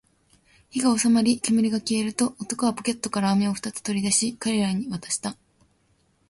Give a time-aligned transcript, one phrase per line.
[0.71, 5.37] 火が収まり、煙が消えると、男はポケットから飴を二つ取り出し、僕らに渡した